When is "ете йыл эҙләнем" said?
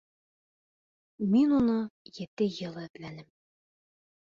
2.23-3.31